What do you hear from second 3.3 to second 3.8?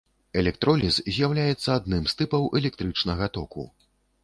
току.